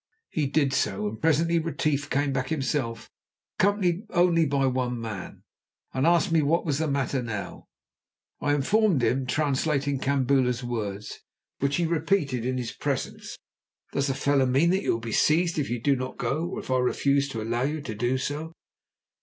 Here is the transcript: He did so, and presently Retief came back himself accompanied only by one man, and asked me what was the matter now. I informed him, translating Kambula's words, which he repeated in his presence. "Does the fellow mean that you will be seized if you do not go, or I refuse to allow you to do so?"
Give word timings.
He 0.31 0.47
did 0.47 0.73
so, 0.73 1.07
and 1.07 1.21
presently 1.21 1.59
Retief 1.59 2.09
came 2.09 2.33
back 2.33 2.47
himself 2.49 3.07
accompanied 3.59 4.07
only 4.09 4.47
by 4.47 4.65
one 4.65 4.99
man, 4.99 5.43
and 5.93 6.07
asked 6.07 6.31
me 6.31 6.41
what 6.41 6.65
was 6.65 6.79
the 6.79 6.87
matter 6.87 7.21
now. 7.21 7.67
I 8.39 8.55
informed 8.55 9.03
him, 9.03 9.27
translating 9.27 9.99
Kambula's 9.99 10.63
words, 10.63 11.19
which 11.59 11.75
he 11.75 11.85
repeated 11.85 12.45
in 12.47 12.57
his 12.57 12.71
presence. 12.71 13.37
"Does 13.91 14.07
the 14.07 14.15
fellow 14.15 14.47
mean 14.47 14.71
that 14.71 14.81
you 14.81 14.93
will 14.93 14.99
be 14.99 15.11
seized 15.11 15.59
if 15.59 15.69
you 15.69 15.79
do 15.79 15.95
not 15.95 16.17
go, 16.17 16.47
or 16.49 16.75
I 16.75 16.79
refuse 16.83 17.29
to 17.29 17.41
allow 17.43 17.61
you 17.61 17.79
to 17.81 17.93
do 17.93 18.17
so?" 18.17 18.53